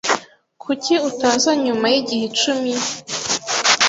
[0.63, 2.73] Kuki utaza nyuma yigihe icumi?